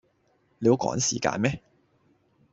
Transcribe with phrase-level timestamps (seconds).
[0.57, 1.61] 你好趕時間咩